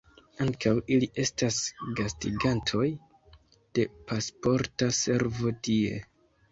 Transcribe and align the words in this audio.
Ankaŭ 0.43 0.71
ili 0.95 1.09
estas 1.23 1.59
gastigantoj 2.01 2.89
de 3.79 3.87
Pasporta 4.09 4.93
Servo 5.05 5.57
tie. 5.69 6.07